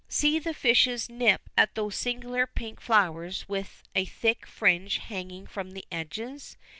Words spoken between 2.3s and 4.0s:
pink flowers with